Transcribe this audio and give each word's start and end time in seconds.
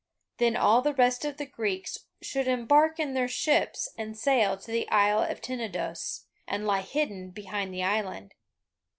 Then 0.37 0.55
all 0.55 0.81
the 0.81 0.95
rest 0.95 1.25
of 1.25 1.37
the 1.37 1.45
Greeks 1.45 2.05
should 2.23 2.47
embark 2.47 2.99
in 2.99 3.13
their 3.13 3.27
ships 3.27 3.87
and 3.99 4.17
sail 4.17 4.57
to 4.57 4.71
the 4.71 4.89
Isle 4.89 5.21
of 5.21 5.41
Tenedos, 5.41 6.25
and 6.47 6.65
lie 6.65 6.81
hidden 6.81 7.29
behind 7.29 7.71
the 7.71 7.83
island. 7.83 8.33